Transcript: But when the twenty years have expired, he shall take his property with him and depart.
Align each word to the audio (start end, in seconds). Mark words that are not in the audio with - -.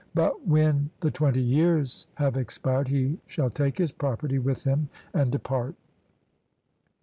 But 0.15 0.47
when 0.47 0.89
the 1.01 1.11
twenty 1.11 1.43
years 1.43 2.07
have 2.15 2.35
expired, 2.35 2.87
he 2.87 3.19
shall 3.27 3.51
take 3.51 3.77
his 3.77 3.91
property 3.91 4.39
with 4.39 4.63
him 4.63 4.89
and 5.13 5.31
depart. 5.31 5.75